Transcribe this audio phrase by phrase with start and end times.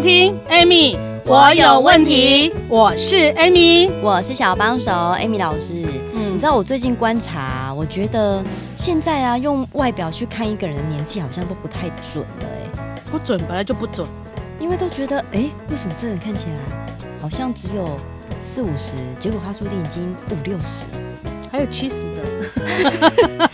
[0.00, 0.96] 收听 Amy，
[1.26, 2.50] 我有问题。
[2.70, 5.84] 我是 Amy，我是小帮手 Amy 老师。
[6.14, 8.42] 嗯，你知道我最近观察，我觉得
[8.74, 12.46] 现在啊，用外表去看一个人的年纪，好像都不太准了。
[12.46, 14.08] 哎，不准，本来就不准。
[14.58, 17.84] 因为都觉得，哎，为什么这人看起来好像只有
[18.54, 23.50] 四五十，结果他说不定已经五六十了，还有七十的。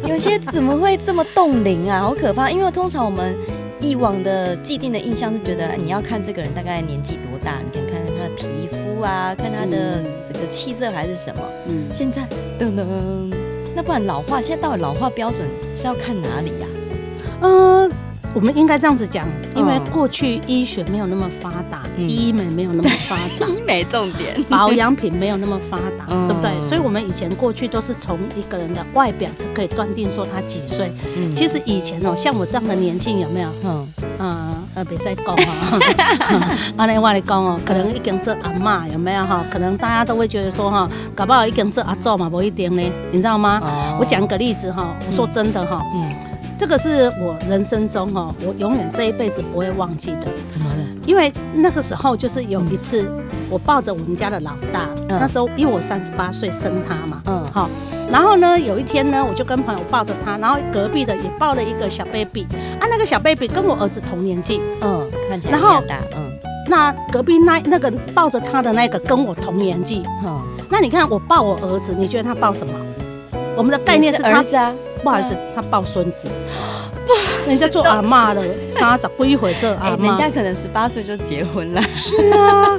[0.08, 2.00] 有些怎么会这么冻龄啊？
[2.00, 2.50] 好可怕！
[2.50, 3.36] 因为通常我们。
[3.80, 11.42] 以往的既定的印象是觉得你要看这个人大概年纪多大，你可以看看他的皮肤啊，看他的整个气色还是什么。
[11.66, 12.22] 嗯，现在
[12.58, 13.34] 噔噔，
[13.74, 15.40] 那不然老化，现在到底老化标准
[15.74, 16.66] 是要看哪里呀？
[17.40, 17.48] 啊？
[17.48, 17.92] 嗯。
[18.32, 26.62] 我们应该这样子讲，因为过去医学没有那么发达，嗯、医美没有那么发达， 医美重点，保养品没有那么发达，嗯、对不对？
[26.62, 30.92] 所以，我们以前过去都是从一个人的外表就可以断定说他几岁。
[31.16, 33.50] 嗯、其实以前哦，像我这样的年纪有没有？
[33.64, 33.88] 嗯
[34.74, 39.44] 呃，别再讲 啊，阿内话来讲哦，可能已经做阿妈有没有哈？
[39.50, 43.58] 可能大家都会觉得说哈，搞不好已经做阿祖嘛，不一定呢，你知道吗？
[43.64, 45.82] 哦、我讲个例子哈，我说真的哈。
[46.60, 50.26] 这个是我人生中哦，我永远这一辈子不会忘记的。
[50.50, 50.76] 怎么了？
[51.06, 53.10] 因为那个时候就是有一次，
[53.48, 57.70] 我抱着我们家的老大，嗯、那时候因为我三十八岁生他嘛，嗯，好，
[58.10, 62.46] 然后呢，有一天呢，我就跟朋友抱着他，然后隔壁的也抱了一个小 baby，
[62.78, 66.30] 啊，那个小 baby 跟我儿子同年纪，嗯，看起来比较大，嗯，
[66.68, 70.38] 那隔壁那那个抱着他的那个跟我同年纪，嗯，
[70.68, 72.74] 那你看我抱我儿子，你觉得他抱什么？
[73.56, 74.44] 我们的概念是他。
[75.02, 76.28] 不好意思，他抱孙子，
[77.46, 81.82] 人家做阿嬷了， 三十几岁做阿嬷，人家可能十八岁就结婚了。
[81.94, 82.78] 是啊，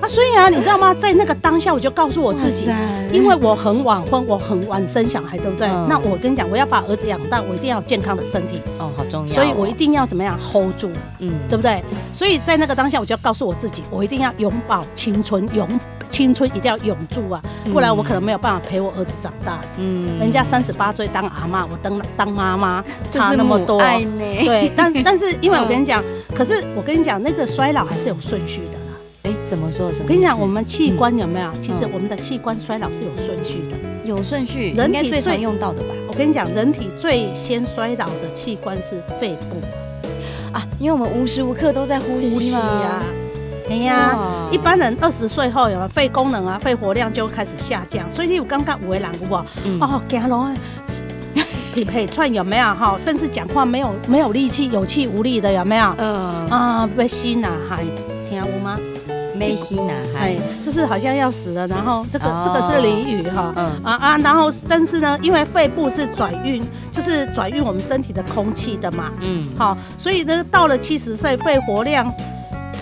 [0.00, 0.92] 啊，所以啊，你知道吗？
[0.94, 2.66] 在那个当下，我就告诉我自己，
[3.12, 5.68] 因为我很晚婚，我很晚生小孩，对不对？
[5.88, 9.34] 那我跟你讲，我要把儿子养大，我一定要健康的身体哦，好重要。
[9.34, 11.82] 所以我一定要怎么样 hold 住，嗯，对不对？
[12.12, 15.68] 所以在那个当下，我就要告诉我自己，我一定要永葆青春，永。
[16.12, 17.42] 青春一定要永驻啊，
[17.72, 19.60] 不然我可能没有办法陪我儿子长大。
[19.78, 23.78] 嗯，人家三十八岁当阿妈，我当当妈妈差那么多。
[23.80, 28.92] 对，但 但是因为我跟你讲，可是我跟你讲，那个衰老还是有顺序的啦。
[29.22, 29.90] 哎，怎么说？
[29.90, 30.04] 什么？
[30.04, 31.50] 我跟你讲，我们器官有没有？
[31.62, 33.76] 其实我们的器官衰老是有顺序的。
[34.04, 35.94] 有顺序，人体最常用到的吧？
[36.08, 39.56] 我跟你讲，人体最先衰老的器官是肺部
[40.52, 43.02] 啊，因为我们无时无刻都在呼吸嘛。
[43.72, 49.46] 哎呀，哇一般人二十岁后有肺功能啊，肺活量就会开始下降，所以你有刚刚五位两个哦，
[50.10, 50.54] 走路
[51.74, 52.94] 匹配串有没有哈？
[52.98, 55.94] 甚至讲话没有没有力气，有气无力的有没有？
[55.96, 57.82] 嗯啊，被吸哪还
[58.28, 58.78] 听有吗？
[59.40, 66.62] 被吸哪还就是好像要死了，然后这个、哦、这个是俚语哈，嗯啊啊，然后但是呢，因为肺部是转运，
[66.92, 72.12] 就是转运我们身体的空气的嘛，嗯，好，所以呢，到了七十岁，肺活量。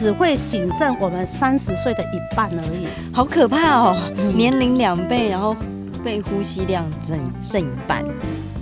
[0.01, 3.99] 只会仅剩我们三十岁的一半而已，好可怕哦！
[4.17, 5.55] 嗯、年龄两倍，然后
[6.03, 8.03] 肺呼吸量剩剩一半，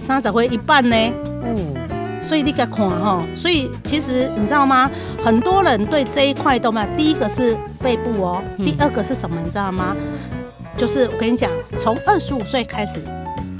[0.01, 0.97] 三十岁一半呢？
[1.45, 4.91] 嗯，所以你该看哈，所以其实你知道吗？
[5.25, 6.87] 很多人对这一块都没有。
[6.97, 9.41] 第一个是肺部哦，第二个是什么？
[9.41, 9.95] 你知道吗？
[10.77, 11.49] 就是我跟你讲，
[11.79, 12.99] 从二十五岁开始，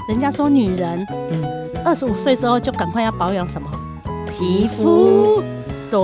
[0.09, 3.71] 人家说女人，嗯，二十五岁之后就赶快要保养什么？
[4.37, 5.41] 皮肤，
[5.89, 5.99] 对。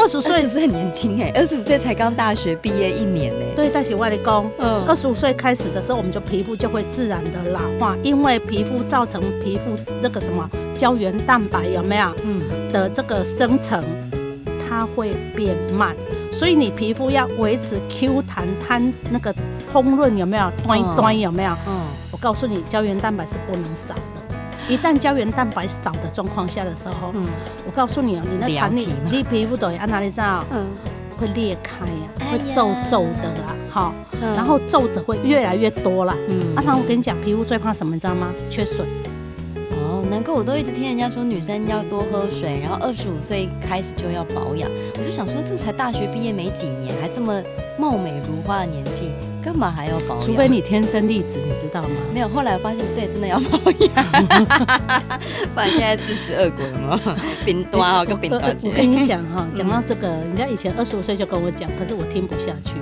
[0.00, 3.44] 二十岁是很年轻哎，二十五岁才刚大学毕业一年呢。
[3.54, 12.06] 对，但是外力工，嗯，二十五岁开始的时候，我们就皮肤就会自然的老化，因为皮肤造成皮肤这个什么胶原蛋白有没有？
[12.24, 13.84] 嗯，的这个生成，
[14.66, 15.94] 它会变慢，
[16.32, 19.34] 所以你皮肤要维持 Q 弹弹那个
[19.70, 20.50] 丰润有没有？
[20.64, 21.52] 端端有没有？
[21.68, 21.78] 嗯，
[22.10, 24.02] 我告诉你，胶原蛋白是不能少的。
[24.70, 27.26] 一旦胶原蛋白少的状况下的时候，嗯，
[27.66, 30.44] 我告诉你哦，你那弹力，你皮肤都要哪里知道？
[30.52, 30.70] 嗯，
[31.18, 36.14] 会裂开呀，会皱皱的啊，好，然后皱褶会越来越多了。
[36.28, 38.32] 嗯，阿唐，我跟你讲，皮肤最怕什么，你知道吗？
[38.48, 38.86] 缺水。
[39.72, 44.70] 哦，难怪我都一直听人家说女生要多喝水，然后二十五岁开始就要保养。
[44.96, 47.42] 我就想说，这才大学毕业没几年，还这么
[47.76, 49.10] 貌美如花的年纪。
[49.42, 50.20] 干嘛还要保养？
[50.20, 51.88] 除非你天生丽质，你知道吗？
[52.12, 54.04] 没有，后来我发现对，真的要保养。
[55.54, 57.00] 不然现在自食恶果了吗？
[57.44, 58.56] 冰端啊，跟冰端。
[58.62, 62.72] 我跟你讲哈，讲到这个，人家以前二十五岁就跟我讲，可是我听不下去。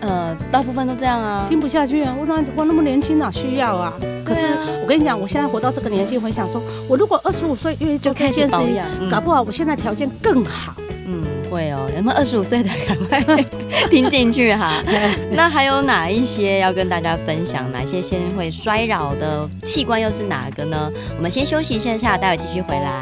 [0.00, 2.14] 呃，大部分都这样啊，听不下去啊！
[2.18, 3.92] 我那我那么年轻哪需要啊？
[4.24, 4.40] 可是
[4.82, 10.76] 我跟你讲，我现在活到这个年纪，回想说，我如果二十五岁因为就开始保养，搞不好我现在条件更好。
[11.06, 11.86] 嗯，会哦。
[11.96, 13.42] 有没有二十五岁的赶快
[13.90, 14.72] 听进去哈？
[15.32, 17.70] 那还有哪一些要跟大家分享？
[17.72, 20.90] 哪些先会衰老的器官又是哪个呢？
[21.16, 23.00] 我们先休息一下，待会继续回来。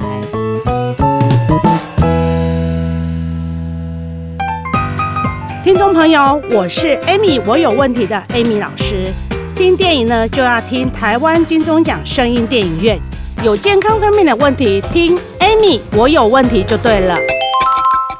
[5.62, 9.06] 听众朋友，我是 Amy，我有问题的 Amy 老师。
[9.54, 12.98] 听电影呢，就要听台湾金钟奖声音电影院。
[13.42, 17.16] 有健康方面的问题，听 Amy，我有问题就对了。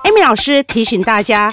[0.05, 1.53] Amy 老师提醒大家，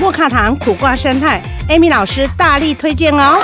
[0.00, 3.40] 莫卡糖苦瓜酸菜，Amy 老师大力推荐哦。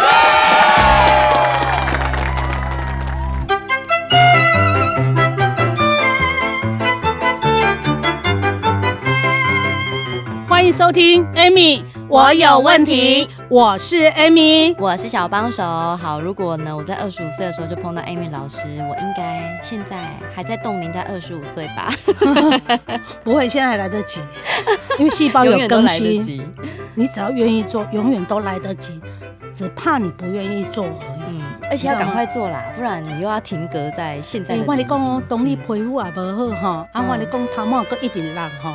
[10.49, 11.83] 欢迎收听 Amy。
[12.09, 15.63] 我有问题，我是 Amy，我是小帮手。
[15.63, 21.95] 好，如果呢，我在二十五岁的时候就碰到 Amy 老师，我应该现在还在冻龄在二十五岁吧？
[23.23, 24.21] 不会，现在还来得及，
[24.99, 26.53] 因为细胞有 更新。
[26.97, 29.01] 你只要愿意做，永远都来得及，
[29.55, 31.23] 只怕你不愿意做而已。
[31.29, 34.57] 嗯，而且要赶快做啦，不然你又要停格在现在。
[34.57, 38.75] 我跟你讲哦，动力皮肤也不好哈，啊，我跟你讲头毛搁一定烂哈。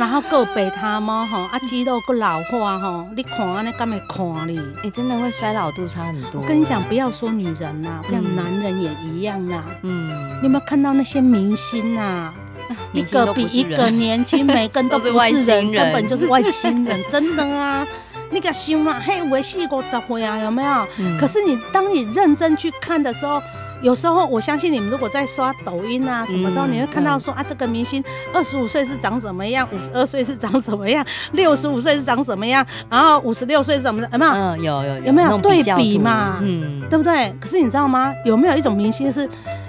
[0.00, 4.58] 然后够白头毛哈，啊肌肉够老化哈，你看安尼敢会看你？
[4.82, 6.40] 你真的会衰老度差很多。
[6.40, 9.62] 我跟你讲，不要说女人呐，像男人也一样啊。
[9.82, 10.08] 嗯，
[10.40, 12.32] 你有没有看到那些明星呐？
[12.94, 17.86] 一个比一个年轻，每个人都 不是人，根本就是外星人， 真的啊！
[18.30, 20.86] 你个想嘛，嘿，我细过十岁啊，有没有？
[21.20, 23.42] 可是你当你认真去看的时候。
[23.82, 34.08] 有时候我相信你们如果在刷抖音啊什么时候，你会看到说啊，这个明星二十五岁是长什么样，五十二岁是长什么样，六十五岁是长什么样，然后五十六岁是怎么的？
[34.12, 34.32] 有没有？
[34.32, 36.38] 嗯，有有有没有对比嘛？
[36.42, 37.34] 嗯，对不对？
[37.40, 38.12] 可是你知道吗？
[38.24, 39.28] 有没有一种明星是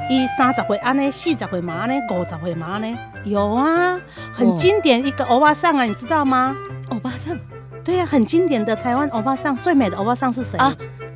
[0.09, 2.97] 一三十岁安呢，四十岁嘛呢，五十岁嘛呢？
[3.23, 3.99] 有啊，
[4.33, 6.55] 很经典一个欧巴桑啊，你知道吗？
[6.89, 7.37] 欧巴桑，
[7.83, 10.57] 对呀，很经典的台湾欧巴桑，最美的欧巴桑是谁？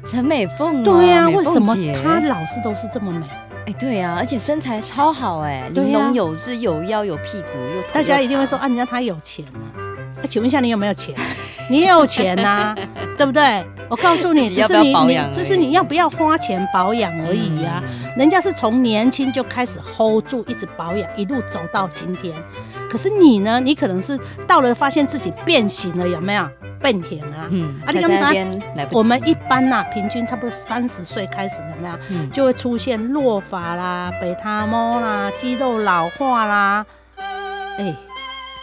[0.06, 3.26] 陈美凤，对呀，为什么她老是都是这么美？
[3.68, 7.82] 哎，对呀，而且身材超好哎，玲珑有致，有腰有屁股又。
[7.92, 9.82] 大家一定会说啊，你让她有钱呐？
[10.22, 11.16] 哎，请问一下你有没有钱？
[11.70, 12.76] 你也有钱呐，
[13.18, 13.66] 对不对？
[13.90, 17.84] 我告诉你，只是你你，只是你要不要花钱保养而已呀。
[18.16, 22.34] 人家是从年轻就开始 hold 住，一直保养，一路走到今天。
[22.90, 23.60] 可是你呢？
[23.60, 24.18] 你可能是
[24.48, 26.48] 到了发现自己变形了，有没有？
[26.86, 27.48] 变甜啊！
[27.50, 32.00] 嗯，啊，你刚才我们一般呐、啊，平均差不多三十岁开始怎么样？
[32.12, 36.86] 嗯，就会出现落发啦、白头毛啦、肌肉老化啦。
[37.18, 37.96] 哎、欸，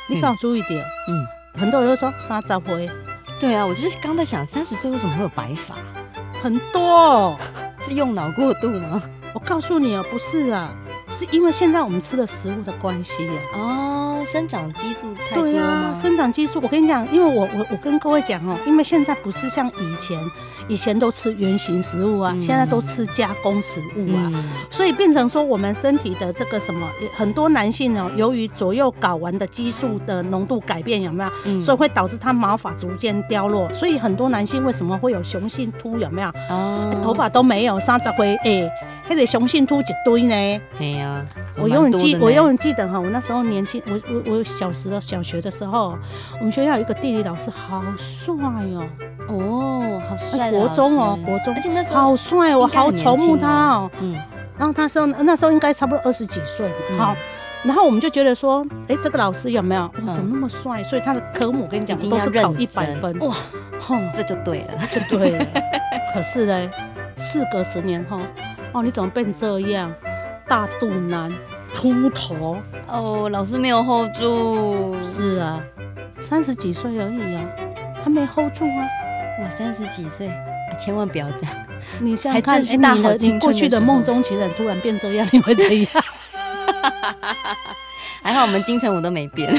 [0.09, 0.81] 你可要注意点。
[1.09, 1.27] 嗯，
[1.61, 2.89] 很多人都说三十岁。
[3.41, 5.75] 对啊，我就是刚在想，三十岁为什么会有白发？
[6.41, 7.37] 很多哦
[7.85, 9.03] 是用脑过度吗？
[9.35, 10.73] 我告诉你啊，不是啊。
[11.11, 13.33] 是因为现在我们吃的食物的关系呀。
[13.55, 15.51] 哦，生长激素太多吗？
[15.51, 16.61] 对啊，生长激素。
[16.63, 20.19] 我跟你讲，因为我我我跟各位讲哦，因为现在不是像以前，
[20.69, 24.33] 以前都吃原型食物啊，现在都吃加工食物啊，
[24.71, 31.61] 所以变成说我们身体的这个什么，很多男性哦，由于左右睾丸的激素的浓度改变，有没有？
[31.61, 33.73] 所以会导致他毛发逐渐凋落。
[33.73, 35.99] 所以很多男性为什么会有雄性秃？
[35.99, 36.29] 有没有？
[36.49, 38.71] 哦，头发都没有，三十岁哎。
[39.13, 40.63] 还得雄性秃一堆呢。
[40.79, 41.23] 对、啊，
[41.59, 45.99] 我永远记，我永远记得哈，我那时候年轻，我我我小时候小学的时候，
[46.39, 48.87] 我们学校有一个地理老师，好帅哦。
[49.29, 50.51] 哦，好帅。
[50.51, 53.91] 国中哦，国中，而且那时候好帅，我好宠慕他哦。
[54.01, 54.15] 嗯。
[54.57, 56.71] 然后他说那时候应该差不多二十几岁。
[56.97, 57.15] 好。
[57.65, 59.83] 然后我们就觉得说，哎，这个老师有没有？
[59.83, 60.83] 哇，怎么那么帅？
[60.83, 63.19] 所以他的科目我跟你讲都是考一百分。
[63.19, 63.37] 哇，
[63.79, 65.47] 哼，这就对了，就对了。
[66.15, 66.71] 可是呢，
[67.19, 68.19] 事隔十年后。
[68.73, 69.93] 哦，你怎么变这样？
[70.49, 71.33] 大肚腩、
[71.75, 74.95] 秃头哦，老师没有 hold 住。
[75.17, 75.61] 是啊，
[76.21, 77.43] 三十几岁而已啊，
[78.03, 78.87] 还没 hold 住啊。
[79.41, 80.31] 我，三十几岁，
[80.79, 81.55] 千万不要这样。
[82.01, 85.89] 你想想看，哎、你的你过去的梦中情人突然变这样，你会怎样？
[88.23, 89.53] 还好我们金城武都没变。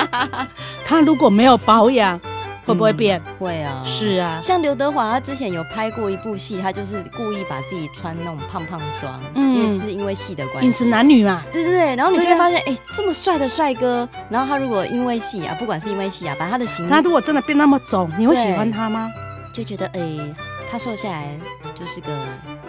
[0.86, 2.20] 他如果没有保养。
[2.64, 3.20] 会不会变？
[3.26, 4.40] 嗯、会啊，是啊。
[4.42, 10.66] 像刘德华，他之前有拍过一部戏，他就是故意把自己穿那种胖胖装，嗯，因为是因为戏的关系。
[10.66, 11.42] 饮食男女嘛。
[11.52, 19.10] 对对对，然后你就会发现，哎、啊欸，这么帅的帅哥，然后他如果因为戏啊，不管是因为戏啊，把他的形，他如果真的变那么肿，你会喜欢他吗？
[19.52, 20.34] 就觉得，哎、欸，
[20.70, 21.38] 他瘦下来
[21.74, 22.08] 就是个。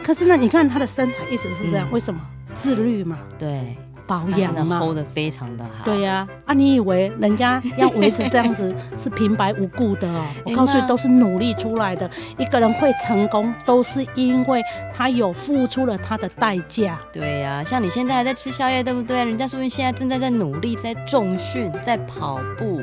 [0.03, 2.19] 可是呢，你看他的身材一直是这样，嗯、为什么？
[2.53, 3.17] 自律嘛。
[3.39, 3.75] 对。
[4.07, 5.83] 保养嘛，hold 得非常的好。
[5.83, 10.25] 对呀，啊，你以为人家要维持这样子 是平白无故的哦？
[10.45, 12.09] 我告诉你，都是努力出来的。
[12.37, 14.61] 一个人会成功，都是因为
[14.93, 16.99] 他有付出了他的代价。
[17.11, 19.23] 对呀，像你现在还在吃宵夜，对不对？
[19.23, 22.81] 人家说不定现在正在在努力，在重训，在跑步。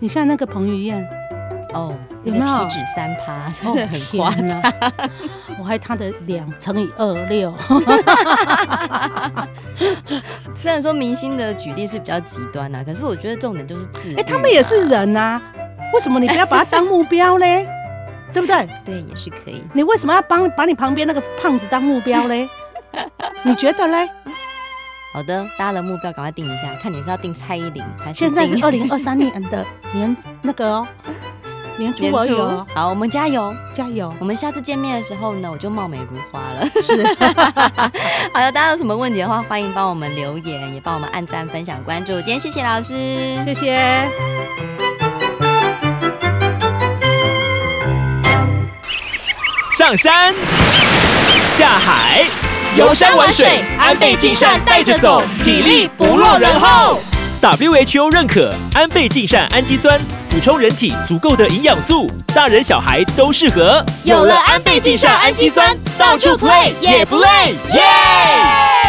[0.00, 1.06] 你像那个彭于晏。
[1.74, 3.52] 哦，有没有体脂三趴？
[3.62, 4.72] 真的 很夸张。
[5.58, 7.52] 我还他的两乘以二六。
[10.54, 14.16] 虽然说明星的举例是比较极端呐，可是我觉得重点就是自律。
[14.16, 15.40] 哎，他们也是人呐，
[15.92, 17.66] 为什么你不要把他当目标嘞？
[18.32, 18.68] 对不对？
[18.84, 19.62] 对，也是可以。
[19.72, 22.48] 你为什么要帮把你旁边那个胖子当目标嘞？
[23.44, 24.08] 你觉得嘞？
[25.12, 28.18] 好的，大家的目标赶快定一下，看你是要定蔡依林还是？
[28.18, 30.86] 现在是二零二三年的年那个哦。
[31.76, 34.14] 年初我有，好，我们加油，加油！
[34.20, 36.64] 我们下次见面的时候呢，我就貌美如花了。
[36.80, 37.04] 是，
[38.32, 42.12] 好了，大家有什么问题的话，欢迎帮我们留言，也帮我们按赞、分享、关注。
[42.22, 42.94] 今天谢谢老师，
[43.44, 44.08] 谢谢。
[49.76, 50.32] 上山
[51.56, 52.24] 下海，
[52.76, 57.00] 游山玩水，安倍晋善带着走，体力不落人后。
[57.44, 60.00] WHO 认可安倍晋善氨基酸。
[60.30, 63.84] 补充人体足够的营养素，大人小孩都适合。
[64.02, 67.28] 有了安倍晋善氨基酸，到处 play 也不累，
[67.74, 67.82] 耶！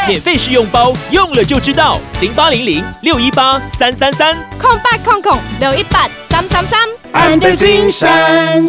[0.08, 2.00] 免费试用包，用了就知道。
[2.22, 6.80] 零八零零六一八三三三，空八空空六一八三三三。
[7.12, 8.64] 安倍晋善。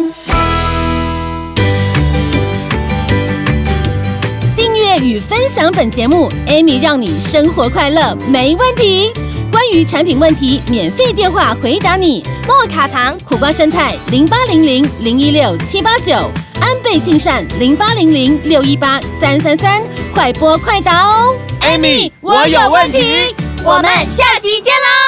[4.53, 9.13] 订阅与分享本节目，Amy 让你生活快乐没问题。
[9.47, 12.23] 关于产品问题，免费电话回答你。
[12.47, 16.13] 莫卡糖苦瓜生菜零八零零零一六七八九，
[16.61, 21.35] 安倍晋善零八零零六一八三三三，快播快答哦。
[21.61, 23.35] Amy，我有问题。
[23.63, 25.06] 我们下集见喽。